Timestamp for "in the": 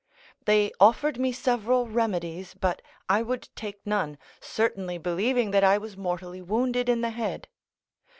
6.89-7.11